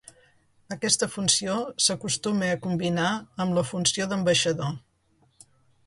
[0.75, 1.57] Aquesta funció
[1.87, 3.13] s'acostuma a combinar
[3.47, 4.77] amb la funció d'ambaixador.